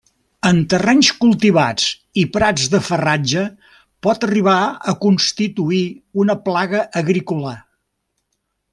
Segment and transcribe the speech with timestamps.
[0.49, 1.85] En terrenys cultivats
[2.21, 3.45] i prats de farratge
[4.07, 4.57] pot arribar
[4.93, 5.85] a constituir
[6.25, 7.57] una plaga agrícola.